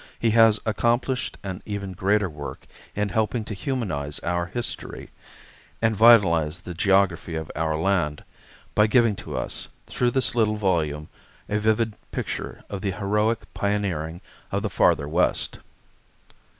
He 0.17 0.31
has 0.31 0.59
accomplished 0.65 1.37
an 1.43 1.61
even 1.63 1.91
greater 1.93 2.27
work 2.27 2.65
in 2.95 3.09
helping 3.09 3.43
to 3.45 3.53
humanize 3.53 4.17
our 4.21 4.47
history 4.47 5.11
and 5.79 5.95
vitalize 5.95 6.57
the 6.61 6.73
geography 6.73 7.35
of 7.35 7.51
our 7.55 7.77
land, 7.77 8.23
by 8.73 8.87
giving 8.87 9.15
to 9.17 9.37
us, 9.37 9.67
through 9.85 10.09
this 10.09 10.33
little 10.33 10.55
volume, 10.57 11.07
a 11.47 11.59
vivid 11.59 11.93
picture 12.11 12.63
of 12.67 12.81
the 12.81 12.93
heroic 12.93 13.41
pioneering 13.53 14.21
of 14.51 14.63
the 14.63 14.71
Farther 14.71 15.07
West. 15.07 15.59